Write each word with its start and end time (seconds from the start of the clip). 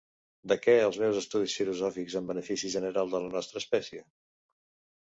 De 0.51 0.55
què 0.61 0.73
els 0.85 0.97
meus 1.03 1.19
estudis 1.19 1.59
filosòfics 1.61 2.17
en 2.21 2.33
benefici 2.33 2.75
general 2.79 3.15
de 3.15 3.25
la 3.27 3.33
nostra 3.39 3.65
espècie? 3.67 4.07